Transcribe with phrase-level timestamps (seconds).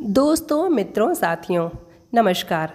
[0.00, 1.70] दोस्तों, मित्रों, साथियों,
[2.14, 2.74] नमस्कार।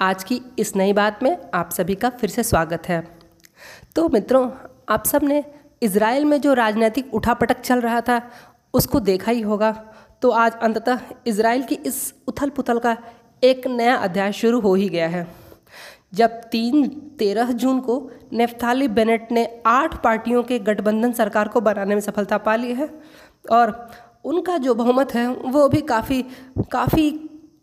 [0.00, 3.18] आज की इस नई बात में आप सभी का फिर से स्वागत है।
[3.96, 4.50] तो मित्रों,
[4.88, 5.44] आप सबने
[5.82, 8.30] इसराइल में जो राजनीतिक उठापटक चल रहा था,
[8.74, 9.72] उसको देखा ही होगा।
[10.22, 12.96] तो आज अंततः इसराइल की इस उथल पुथल का
[13.44, 15.26] एक नया अध्याय शुरू हो ही गया है।
[16.14, 16.88] जब तीन,
[17.18, 22.38] तेरह जून को नेफ्थाली बेनेट ने आठ पार्टियों के गठबंधन सरकार को बनाने में सफलता
[22.38, 22.90] पा ली है
[23.50, 23.90] और
[24.24, 26.22] उनका जो बहुमत है, वो भी काफ़ी
[26.72, 27.12] काफ़ी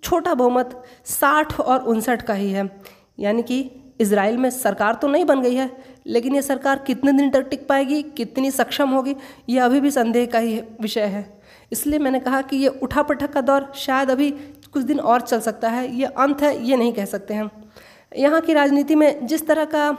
[0.04, 2.70] छोटा बहुमत साठ और उनसठ का ही है।
[3.20, 3.60] यानी कि
[4.02, 5.70] इसराइल में सरकार तो नहीं बन गई है,
[6.08, 9.16] लेकिन ये सरकार कितने दिन तक टिक पाएगी, कितनी सक्षम होगी,
[9.50, 11.26] ये अभी भी संदेह का ही विषय है।
[11.72, 14.30] इसलिए मैंने कहा कि ये उठा पटक का दौर शायद अभी
[14.74, 17.50] कुछ दिन और चल सकता है, ये अंत है, ये नहीं कह सकते हम।
[18.12, 19.90] यहाँ की राजनीति में जिस तरह का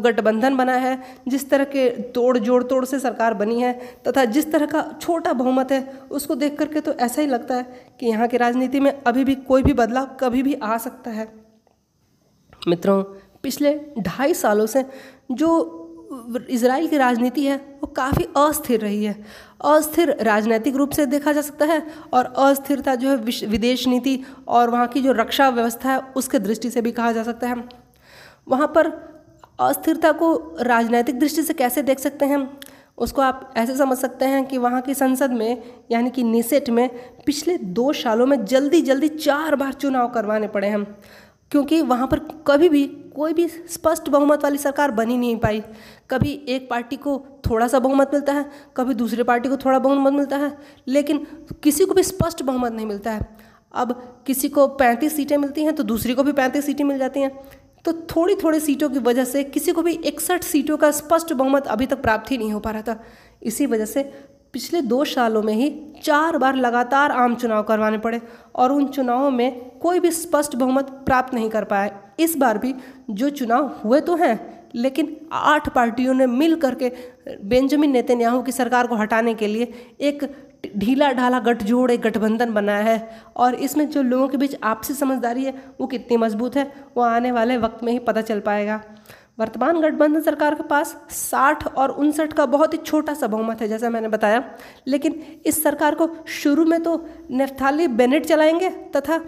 [0.00, 0.98] गठबंधन बना है,
[1.28, 3.72] जिस तरह के तोड़ जोड़ तोड़ से सरकार बनी है,
[4.08, 7.96] तथा जिस तरह का छोटा बहुमत है, उसको देख करके तो ऐसा ही लगता है
[8.00, 11.28] कि यहाँ की राजनीति में अभी भी कोई भी बदलाव कभी भी आ सकता है।
[12.68, 13.02] मित्रों,
[13.42, 14.84] पिछले ढाई सालों से
[15.32, 15.79] जो
[16.50, 19.24] इसराइल की राजनीति है, वो काफ़ी अस्थिर रही है।
[19.64, 23.16] अस्थिर राजनीतिक रूप से देखा जा सकता है और अस्थिरता जो है
[23.46, 27.22] विदेश नीति और वहाँ की जो रक्षा व्यवस्था है, उसके दृष्टि से भी कहा जा
[27.22, 27.68] सकता है।
[28.48, 28.86] वहाँ पर
[29.60, 32.58] अस्थिरता को राजनैतिक दृष्टि से कैसे देख सकते हैं?
[32.98, 36.90] उसको आप ऐसे समझ सकते हैं कि वहाँ की संसद में, यानी कि निसेट में,
[37.26, 40.96] पिछले दो सालों में जल्दी जल्दी चार बार चुनाव करवाने पड़े हैं।
[41.50, 45.62] क्योंकि वहाँ पर कभी भी कोई भी स्पष्ट बहुमत वाली सरकार बनी नहीं पाई।
[46.10, 47.18] कभी एक पार्टी को
[47.50, 48.44] थोड़ा सा बहुमत मिलता है,
[48.76, 50.56] कभी दूसरी पार्टी को थोड़ा बहुमत मिलता है,
[50.88, 51.26] लेकिन
[51.62, 53.28] किसी को भी स्पष्ट बहुमत नहीं मिलता है।
[53.74, 53.92] अब
[54.26, 57.30] किसी को पैंतीस सीटें मिलती हैं तो दूसरी को भी पैंतीस सीटें मिल जाती हैं।
[57.84, 61.66] तो थोड़ी थोड़ी सीटों की वजह से किसी को भी इकसठ सीटों का स्पष्ट बहुमत
[61.66, 63.02] अभी तक प्राप्त ही नहीं हो पा रहा था।
[63.42, 64.02] इसी वजह से
[64.54, 65.70] पिछले दो सालों में ही
[66.02, 68.20] चार बार लगातार आम चुनाव करवाने पड़े
[68.54, 72.74] और उन चुनावों में कोई भी स्पष्ट बहुमत प्राप्त नहीं कर पाया इस बार भी
[73.10, 76.92] जो चुनाव हुए तो हैं, लेकिन आठ पार्टियों ने मिल करके
[77.44, 80.24] बेंजामिन नेतन्याहू की सरकार को हटाने के लिए एक
[80.76, 85.44] ढीला ढाला गठजोड़, एक गठबंधन बनाया है और इसमें जो लोगों के बीच आपसी समझदारी
[85.44, 88.80] है, वो कितनी मज़बूत है, वो आने वाले वक्त में ही पता चल पाएगा।
[89.40, 93.68] वर्तमान गठबंधन सरकार के पास साठ और उनसठ का बहुत ही छोटा सा बहुमत है,
[93.68, 94.42] जैसा मैंने बताया।
[94.88, 99.18] लेकिन इस सरकार को शुरू में तो नेफ्थाली बेनेट चलाएँगे तथा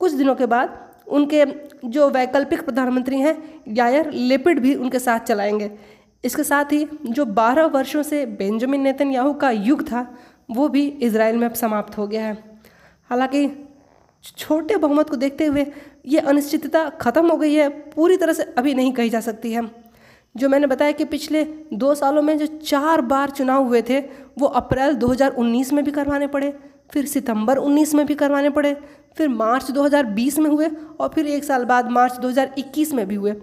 [0.00, 1.44] कुछ दिनों के बाद उनके
[1.84, 5.70] जो वैकल्पिक प्रधानमंत्री हैं, यायर लेपिड भी उनके साथ चलाएँगे।
[6.24, 10.16] इसके साथ ही जो 12 वर्षों से बेंजामिन नेतन्याहू का युग था,
[10.50, 12.60] वो भी इसराइल में अब समाप्त हो गया है।
[13.10, 13.65] हालाँकि
[14.26, 15.66] छोटे बहुमत को देखते हुए
[16.06, 19.70] ये अनिश्चितता खत्म हो गई है, पूरी तरह से अभी नहीं कही जा सकती है।
[20.36, 21.44] जो मैंने बताया कि पिछले
[21.74, 24.00] दो सालों में जो चार बार चुनाव हुए थे,
[24.38, 26.58] वो अप्रैल 2019 में भी करवाने पड़े,
[26.90, 28.76] फिर सितंबर 19 में भी करवाने पड़े,
[29.16, 30.68] फिर मार्च 2020 में हुए
[31.00, 33.34] और फिर एक साल बाद मार्च 2021 में भी हुए।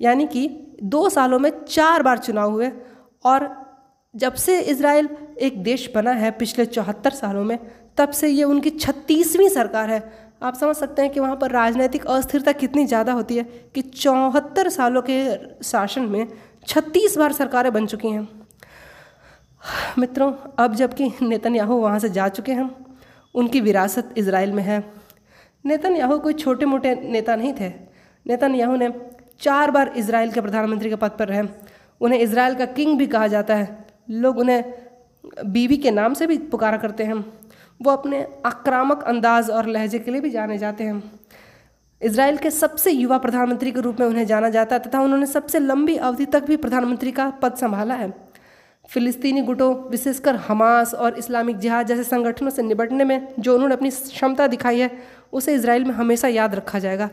[0.00, 0.48] यानी कि
[0.82, 2.72] दो सालों में चार बार चुनाव हुए
[3.24, 3.48] और
[4.14, 5.08] जब से इसराइल
[5.40, 7.58] एक देश बना है पिछले चौहत्तर सालों में,
[7.96, 12.06] तब से ये उनकी छत्तीसवीं सरकार है। आप समझ सकते हैं कि वहाँ पर राजनीतिक
[12.06, 13.42] अस्थिरता कितनी ज़्यादा होती है
[13.74, 15.18] कि चौहत्तर सालों के
[15.64, 16.26] शासन में
[16.68, 18.28] छत्तीस बार सरकारें बन चुकी हैं।
[19.98, 22.70] मित्रों, अब जबकि नेतन्याहू वहाँ से जा चुके हैं,
[23.34, 24.82] उनकी विरासत इसराइल में है।
[25.64, 27.68] नेतन्याहू कोई छोटे मोटे नेता नहीं थे।
[28.26, 28.92] नेतन्याहू ने
[29.40, 31.42] चार बार इसराइल के प्रधानमंत्री के पद पर रहे।
[32.00, 34.62] उन्हें इसराइल का किंग भी कहा जाता है। लोग उन्हें
[35.46, 37.24] बीवी के नाम से भी पुकारा करते हैं।
[37.80, 41.02] वो अपने आक्रामक अंदाज और लहजे के लिए भी जाने जाते हैं।
[42.02, 45.58] इसराइल के सबसे युवा प्रधानमंत्री के रूप में उन्हें जाना जाता है तथा उन्होंने सबसे
[45.58, 48.12] लंबी अवधि तक भी प्रधानमंत्री का पद संभाला है।
[48.90, 53.90] फिलिस्तीनी गुटों, विशेषकर हमास और इस्लामिक जिहाद जैसे संगठनों से निपटने में जो उन्होंने अपनी
[53.90, 54.90] क्षमता दिखाई है,
[55.32, 57.10] उसे इसराइल में हमेशा याद रखा जाएगा।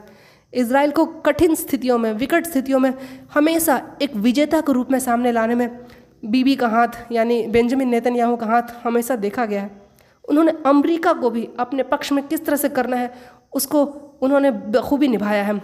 [0.54, 2.94] इसराइल को कठिन स्थितियों में, विकट स्थितियों में
[3.34, 5.80] हमेशा एक विजेता के रूप में सामने लाने में
[6.26, 9.83] बीबी का हाथ, यानी बेंजामिन नेतन्याहू का हाथ हमेशा देखा गया है।
[10.26, 13.14] उन्होंने अमेरिका को भी अपने पक्ष में किस तरह से करना है,
[13.54, 13.84] उसको
[14.22, 15.62] उन्होंने बखूबी निभाया है।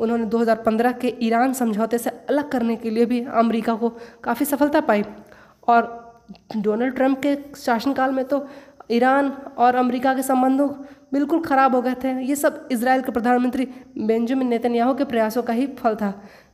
[0.00, 3.88] उन्होंने 2015 के ईरान समझौते से अलग करने के लिए भी अमेरिका को
[4.24, 5.04] काफ़ी सफलता पाई।
[5.68, 6.00] और
[6.56, 8.46] डोनाल्ड ट्रंप के शासनकाल में तो
[8.90, 10.68] ईरान और अमेरिका के संबंधों
[11.12, 13.68] बिल्कुल ख़राब हो गए थे। ये सब इसराइल के प्रधानमंत्री
[14.00, 16.12] बेंजामिन नेतन्याहू के प्रयासों का ही फल था।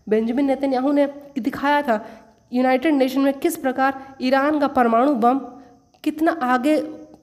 [0.08, 1.06] बेंजामिन नेतन्याहू ने
[1.38, 2.04] दिखाया था,
[2.52, 5.38] यूनाइटेड नेशन में किस प्रकार ईरान का परमाणु बम
[6.04, 6.76] कितना आगे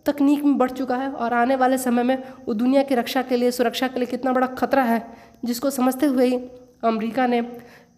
[0.05, 3.37] तकनीक में बढ़ चुका है और आने वाले समय में वो दुनिया की रक्षा के
[3.37, 5.01] लिए, सुरक्षा के लिए कितना बड़ा खतरा है,
[5.45, 6.35] जिसको समझते हुए ही
[6.83, 7.43] अमेरिका ने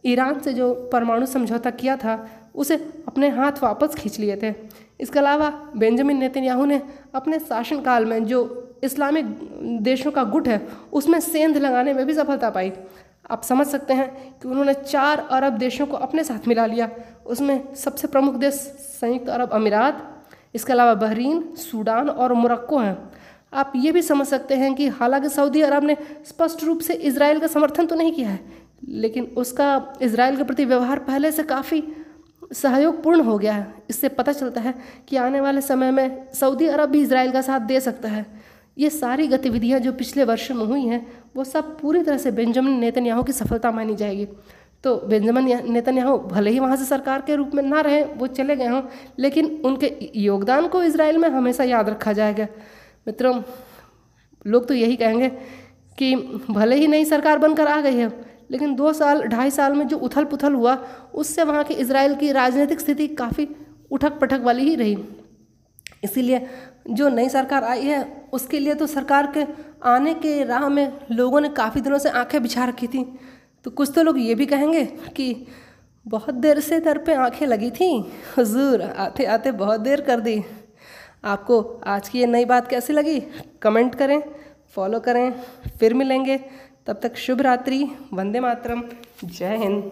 [0.05, 2.75] ईरान से जो परमाणु समझौता किया था, उसे
[3.07, 4.53] अपने हाथ वापस खींच लिए थे।
[4.99, 6.81] इसके अलावा बेंजामिन नेतन्याहू ने
[7.15, 9.25] अपने शासनकाल में जो इस्लामिक
[9.81, 12.71] देशों का गुट है, उसमें सेंध लगाने में भी सफलता पाई।
[13.31, 16.89] आप समझ सकते हैं कि उन्होंने चार अरब देशों को अपने साथ मिला लिया।
[17.25, 18.53] उसमें सबसे प्रमुख देश
[19.01, 20.16] संयुक्त अरब अमीरात
[20.53, 22.97] इसके अलावा बहरीन, सूडान और मोरक्को हैं।
[23.53, 27.39] आप ये भी समझ सकते हैं कि हालाँकि सऊदी अरब ने स्पष्ट रूप से इसराइल
[27.39, 28.39] का समर्थन तो नहीं किया है,
[28.85, 31.83] लेकिन उसका इसराइल के प्रति व्यवहार पहले से काफ़ी
[32.53, 34.73] सहयोगपूर्ण हो गया है। इससे पता चलता है
[35.07, 38.25] कि आने वाले समय में सऊदी अरब भी इसराइल का साथ दे सकता है।
[38.77, 41.05] ये सारी गतिविधियाँ जो पिछले वर्षों में हुई हैं,
[41.35, 44.27] वो सब पूरी तरह से बेंजामिन नेतन्याहू की सफलता मानी जाएगी।
[44.83, 48.55] तो बेंजामिन नेतन्याहू भले ही वहाँ से सरकार के रूप में ना रहे, वो चले
[48.55, 48.81] गए हों,
[49.19, 52.47] लेकिन उनके योगदान को इसराइल में हमेशा याद रखा जाएगा।
[53.07, 53.41] मित्रों,
[54.45, 55.29] लोग तो यही कहेंगे
[55.97, 56.15] कि
[56.49, 58.11] भले ही नई सरकार बनकर आ गई है,
[58.51, 60.75] लेकिन दो साल, ढाई साल में जो उथल पुथल हुआ,
[61.13, 63.47] उससे वहाँ की इसराइल की राजनीतिक स्थिति काफ़ी
[63.91, 64.97] उठक पटक वाली ही रही।
[66.03, 66.47] इसीलिए
[66.89, 69.45] जो नई सरकार आई है, उसके लिए तो सरकार के
[69.85, 73.05] आने के राह में लोगों ने काफ़ी दिनों से आँखें बिछा रखी थी।
[73.67, 75.47] तो कुछ तो लोग ये भी कहेंगे कि
[76.07, 80.43] बहुत देर से दर पे आँखें लगी थी। हुजूर, आते आते बहुत देर कर दी।
[81.23, 83.19] आपको आज की ये नई बात कैसी लगी?
[83.61, 84.23] कमेंट करें,
[84.69, 85.41] फॉलो करें,
[85.79, 86.37] फिर मिलेंगे।
[86.85, 88.83] तब तक शुभ रात्रि, वंदे मातरम,
[89.23, 89.91] जय हिंद।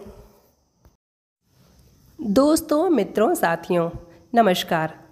[2.20, 3.90] दोस्तों, मित्रों, साथियों,
[4.34, 5.04] नमस्कार।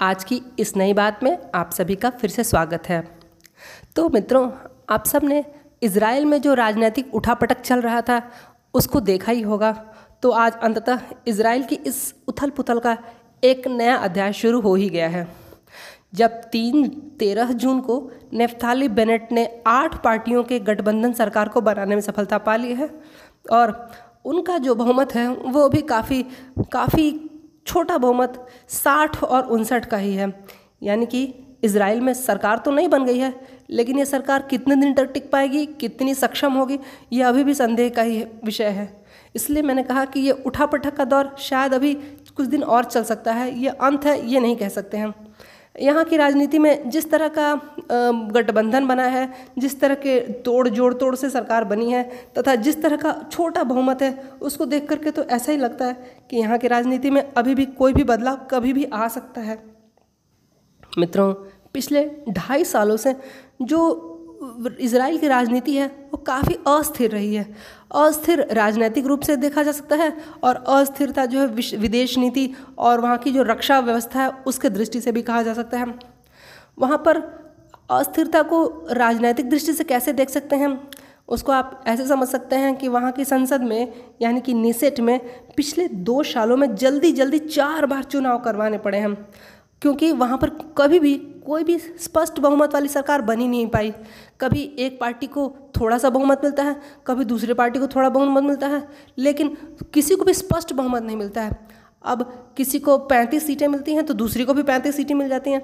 [0.00, 3.18] आज की इस नई बात में आप सभी का फिर से स्वागत है।
[3.96, 4.50] तो मित्रों,
[4.88, 5.44] आप सबने
[5.82, 8.22] इसराइल में जो राजनीतिक उठापटक चल रहा था,
[8.74, 9.72] उसको देखा ही होगा।
[10.22, 12.96] तो आज अंततः इसराइल की इस उथल पुथल का
[13.42, 15.26] एक नया अध्याय शुरू हो ही गया है।
[16.14, 16.88] जब तीन
[17.18, 22.38] तेरह जून को नेफ्थाली बेनेट ने आठ पार्टियों के गठबंधन सरकार को बनाने में सफलता
[22.38, 22.90] पा ली है,
[23.52, 23.90] और
[24.24, 26.22] उनका जो बहुमत है, वो भी काफ़ी
[26.72, 27.30] काफ़ी
[27.66, 30.32] छोटा बहुमत साठ और उनसठ का ही है।
[30.82, 31.22] यानी कि
[31.62, 33.34] इसराइल में सरकार तो नहीं बन गई है,
[33.70, 36.78] लेकिन ये सरकार कितने दिन तक टिक पाएगी, कितनी सक्षम होगी,
[37.12, 38.88] ये अभी भी संदेह का ही विषय है।
[39.34, 41.94] इसलिए मैंने कहा कि ये उठापटक का दौर शायद अभी
[42.36, 45.14] कुछ दिन और चल सकता है, ये अंत है, ये नहीं कह सकते हैं
[45.76, 47.54] यहाँ की राजनीति में जिस तरह का
[48.30, 49.28] गठबंधन बना है,
[49.58, 52.02] जिस तरह के तोड़ जोड़ तोड़ से सरकार बनी है,
[52.38, 56.26] तथा जिस तरह का छोटा बहुमत है, उसको देख करके तो ऐसा ही लगता है
[56.30, 59.58] कि यहाँ की राजनीति में अभी भी कोई भी बदलाव कभी भी आ सकता है।
[60.98, 61.32] मित्रों,
[61.72, 63.14] पिछले ढाई सालों से
[63.62, 64.06] जो
[64.80, 67.54] इसराइल की राजनीति है, वो काफ़ी अस्थिर रही है।
[67.94, 71.46] अस्थिर राजनीतिक रूप से देखा जा सकता है और अस्थिरता जो है
[71.78, 75.54] विदेश नीति और वहाँ की जो रक्षा व्यवस्था है, उसके दृष्टि से भी कहा जा
[75.54, 75.94] सकता है।
[76.78, 77.18] वहाँ पर
[77.90, 80.88] अस्थिरता को राजनैतिक दृष्टि से कैसे देख सकते हैं?
[81.28, 83.92] उसको आप ऐसे समझ सकते हैं कि वहाँ की संसद में,
[84.22, 85.20] यानी कि निसेट में,
[85.56, 89.28] पिछले दो सालों में जल्दी जल्दी चार बार चुनाव करवाने पड़े हैं।
[89.82, 91.14] क्योंकि वहाँ पर कभी भी,
[91.46, 93.92] कोई भी स्पष्ट बहुमत वाली सरकार बनी नहीं पाई।
[94.40, 95.48] कभी एक पार्टी को
[95.80, 98.86] थोड़ा सा बहुमत मिलता है, कभी दूसरे पार्टी को थोड़ा बहुमत मिलता है,
[99.18, 99.56] लेकिन
[99.94, 101.68] किसी को भी स्पष्ट बहुमत नहीं मिलता है।
[102.04, 102.22] अब
[102.56, 105.62] किसी को पैंतीस सीटें मिलती हैं तो दूसरी को भी पैंतीस सीटें मिल जाती हैं।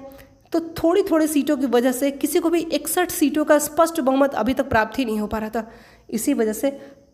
[0.53, 4.33] तो थोड़ी थोड़ी सीटों की वजह से किसी को भी इकसठ सीटों का स्पष्ट बहुमत
[4.33, 5.67] अभी तक प्राप्त ही नहीं हो पा रहा था।
[6.09, 6.69] इसी वजह से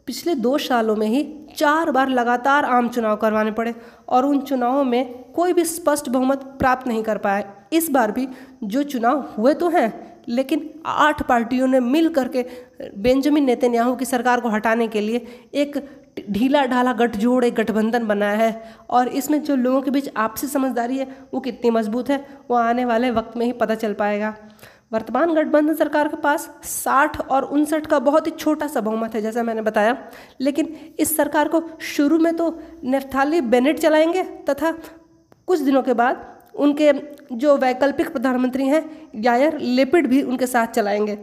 [0.07, 1.23] पिछले दो सालों में ही
[1.57, 3.73] चार बार लगातार आम चुनाव करवाने पड़े
[4.09, 8.27] और उन चुनावों में कोई भी स्पष्ट बहुमत प्राप्त नहीं कर पाए। इस बार भी
[8.63, 12.45] जो चुनाव हुए तो हैं, लेकिन आठ पार्टियों ने मिल करके
[12.97, 15.25] बेंजामिन नेतन्याहू की सरकार को हटाने के लिए
[15.55, 15.77] एक
[16.29, 20.97] ढीला ढाला गठजोड़, एक गठबंधन बनाया है और इसमें जो लोगों के बीच आपसी समझदारी
[20.97, 24.35] है, वो कितनी मज़बूत है, वो आने वाले वक्त में ही पता चल पाएगा।
[24.93, 29.21] वर्तमान गठबंधन सरकार के पास साठ और उनसठ का बहुत ही छोटा सा बहुमत है,
[29.21, 29.97] जैसा मैंने बताया।
[30.41, 34.71] लेकिन इस सरकार को शुरू में तो नेफ्थाली बेनेट चलाएँगे तथा
[35.47, 36.91] कुछ दिनों के बाद उनके
[37.31, 41.17] जो वैकल्पिक प्रधानमंत्री हैं, यायर लेपिड भी उनके साथ चलाएँगे।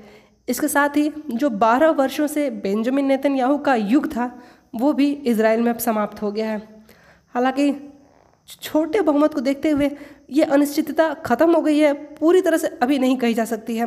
[0.48, 4.42] इसके साथ ही जो 12 वर्षों से बेंजामिन नेतन्याहू का युग था,
[4.74, 6.84] वो भी इसराइल में अब समाप्त हो गया है।
[7.34, 7.89] हालाँकि
[8.50, 9.90] छोटे बहुमत को देखते हुए
[10.30, 13.86] ये अनिश्चितता खत्म हो गई है, पूरी तरह से अभी नहीं कही जा सकती है।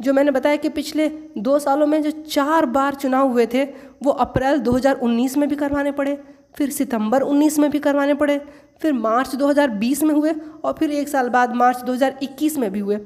[0.00, 3.64] जो मैंने बताया कि पिछले दो सालों में जो चार बार चुनाव हुए थे,
[4.02, 6.18] वो अप्रैल 2019 में भी करवाने पड़े,
[6.54, 8.40] फिर सितंबर 19 में भी करवाने पड़े,
[8.80, 10.32] फिर मार्च 2020 में हुए
[10.64, 13.00] और फिर एक साल बाद मार्च 2021 में भी हुए।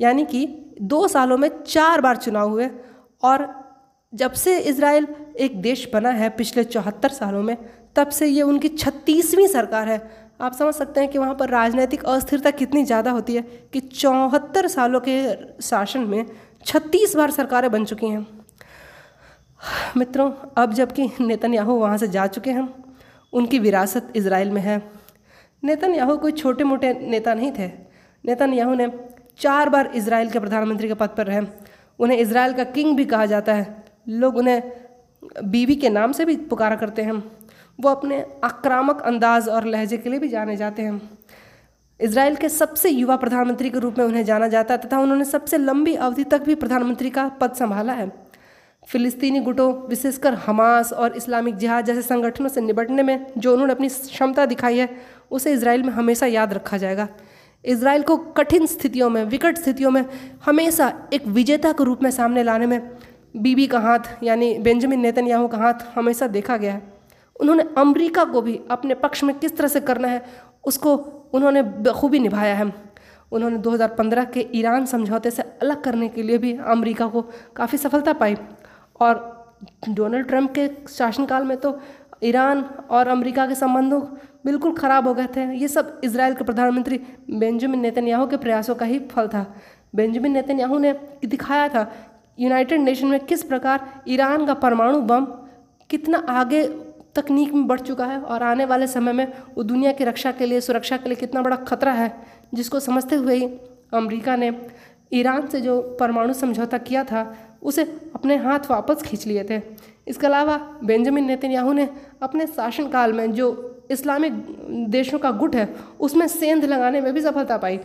[0.00, 0.46] यानी कि
[0.82, 2.70] दो सालों में चार बार चुनाव हुए
[3.22, 3.48] और
[4.14, 5.06] जब से इसराइल
[5.38, 7.56] एक देश बना है पिछले चौहत्तर सालों में,
[7.96, 12.04] तब से ये उनकी छत्तीसवीं सरकार है। आप समझ सकते हैं कि वहाँ पर राजनीतिक
[12.04, 15.16] अस्थिरता कितनी ज़्यादा होती है कि चौहत्तर सालों के
[15.62, 16.24] शासन में
[16.66, 18.26] छत्तीस बार सरकारें बन चुकी हैं।
[19.96, 22.68] मित्रों, अब जबकि नेतन्याहू वहाँ से जा चुके हैं,
[23.32, 24.82] उनकी विरासत इसराइल में है।
[25.62, 27.66] नेतन्याहू कोई छोटे मोटे नेता नहीं थे।
[28.24, 28.90] नेतन्याहू ने
[29.38, 31.40] चार बार इसराइल के प्रधानमंत्री के पद पर रहे।
[31.98, 34.62] उन्हें इसराइल का किंग भी कहा जाता है। लोग उन्हें
[35.44, 37.22] बीवी के नाम से भी पुकारा करते हैं।
[37.78, 41.00] वो अपने आक्रामक अंदाज और लहजे के लिए भी जाने जाते हैं।
[42.00, 45.58] इसराइल के सबसे युवा प्रधानमंत्री के रूप में उन्हें जाना जाता है तथा उन्होंने सबसे
[45.58, 48.10] लंबी अवधि तक भी प्रधानमंत्री का पद संभाला है।
[48.88, 53.88] फिलिस्तीनी गुटों, विशेषकर हमास और इस्लामिक जिहाद जैसे संगठनों से निपटने में जो उन्होंने अपनी
[53.88, 54.88] क्षमता दिखाई है,
[55.30, 57.08] उसे इसराइल में हमेशा याद रखा जाएगा।
[57.64, 60.04] इसराइल को कठिन स्थितियों में, विकट स्थितियों में
[60.44, 62.90] हमेशा एक विजेता के रूप में सामने लाने में
[63.36, 66.93] बीबी का हाथ, यानी बेंजामिन नेतन्याहू का हाथ हमेशा देखा गया है।
[67.36, 70.24] उन्होंने अमेरिका को भी अपने पक्ष में किस तरह से करना है,
[70.64, 70.94] उसको
[71.34, 72.72] उन्होंने बखूबी निभाया है।
[73.32, 77.22] उन्होंने 2015 के ईरान समझौते से अलग करने के लिए भी अमेरिका को
[77.56, 78.36] काफ़ी सफलता पाई।
[79.00, 79.32] और
[79.90, 81.78] डोनाल्ड ट्रंप के शासनकाल में तो
[82.24, 84.00] ईरान और अमेरिका के संबंधों
[84.44, 87.00] बिल्कुल ख़राब हो गए थे। ये सब इसराइल के प्रधानमंत्री
[87.32, 89.44] बेंजामिन नेतन्याहू के प्रयासों का ही फल था।
[89.94, 90.92] बेंजामिन नेतन्याहू ने
[91.26, 91.90] दिखाया था,
[92.38, 95.24] यूनाइटेड नेशन में किस प्रकार ईरान का परमाणु बम
[95.90, 96.62] कितना आगे
[97.16, 100.46] तकनीक में बढ़ चुका है और आने वाले समय में वो दुनिया की रक्षा के
[100.46, 102.12] लिए, सुरक्षा के लिए कितना बड़ा खतरा है,
[102.54, 103.46] जिसको समझते हुए ही
[103.92, 104.52] अमरीका ने
[105.12, 107.82] ईरान से जो परमाणु समझौता किया था, उसे
[108.14, 109.60] अपने हाथ वापस खींच लिए थे।
[110.08, 111.88] इसके अलावा बेंजामिन नेतन्याहू ने
[112.22, 114.32] अपने शासनकाल में जो इस्लामिक
[114.90, 117.80] देशों का गुट है, उसमें सेंध लगाने में भी सफलता पाई।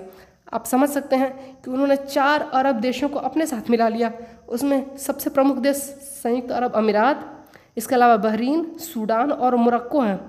[0.53, 4.11] आप समझ सकते हैं कि उन्होंने चार अरब देशों को अपने साथ मिला लिया।
[4.49, 5.75] उसमें सबसे प्रमुख देश
[6.23, 7.38] संयुक्त अरब अमीरात
[7.79, 10.19] इसके अलावा बहरीन, सूडान और मोरक्को हैं।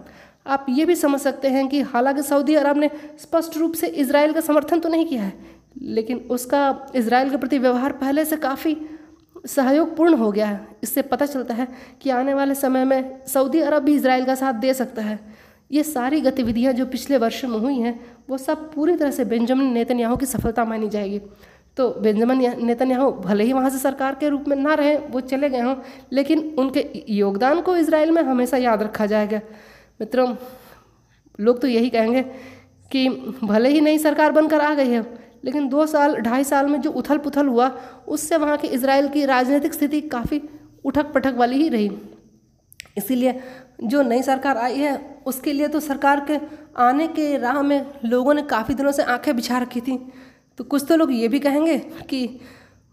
[0.46, 2.90] आप ये भी समझ सकते हैं कि हालाँकि सऊदी अरब ने
[3.20, 5.32] स्पष्ट रूप से इसराइल का समर्थन तो नहीं किया है,
[5.78, 8.76] लेकिन उसका इसराइल के प्रति व्यवहार पहले से काफ़ी
[9.46, 11.66] सहयोगपूर्ण हो गया है। इससे पता चलता है
[12.02, 15.18] कि आने वाले समय में सऊदी अरब भी इसराइल का साथ दे सकता है।
[15.70, 17.98] ये सारी गतिविधियाँ जो पिछले वर्ष में हुई हैं,
[18.30, 21.20] वो सब पूरी तरह से बेंजामिन नेतन्याहू की सफलता मानी जाएगी।
[21.80, 25.48] तो बेंजामिन नेतन्याहू भले ही वहाँ से सरकार के रूप में ना रहे, वो चले
[25.50, 25.74] गए हों,
[26.12, 29.40] लेकिन उनके योगदान को इसराइल में हमेशा याद रखा जाएगा।
[30.00, 30.34] मित्रों,
[31.40, 32.22] लोग तो यही कहेंगे
[32.90, 33.08] कि
[33.44, 35.04] भले ही नई सरकार बनकर आ गई है,
[35.44, 37.70] लेकिन दो साल, ढाई साल में जो उथल पुथल हुआ,
[38.08, 40.42] उससे वहाँ की इसराइल की राजनीतिक स्थिति काफ़ी
[40.84, 41.90] उठक पटक वाली ही रही।
[42.96, 43.40] इसीलिए
[43.82, 46.38] जो नई सरकार आई है, उसके लिए तो सरकार के
[46.82, 49.98] आने के राह में लोगों ने काफ़ी दिनों से आँखें बिछा रखी थी।
[50.60, 52.40] तो कुछ तो लोग ये भी कहेंगे कि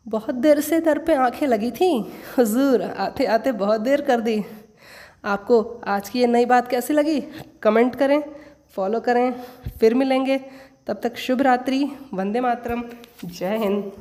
[0.08, 4.46] बहुत देर से दर पे आँखें लगी थी। हजूर, आते आते बहुत देर कर दी।
[5.26, 7.20] आपको आज की ये नई बात कैसी लगी?
[7.62, 8.24] कमेंट करें,
[8.72, 9.32] फॉलो करें,
[9.80, 10.38] फिर मिलेंगे।
[10.88, 12.84] तब तक शुभ रात्रि, वंदे मातरम,
[13.26, 13.92] जय हिंद।